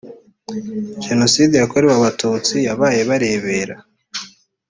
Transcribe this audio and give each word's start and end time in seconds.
jenoside 1.05 1.53
yakorewe 1.57 1.93
abatutsi 1.97 2.55
yabaye 2.67 3.01
barebera 3.09 3.75